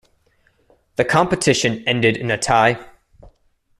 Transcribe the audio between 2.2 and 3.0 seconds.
a tie.